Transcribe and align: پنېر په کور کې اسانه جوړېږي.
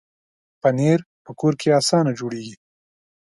پنېر 0.61 0.99
په 1.25 1.31
کور 1.39 1.53
کې 1.59 1.69
اسانه 1.79 2.11
جوړېږي. 2.19 2.55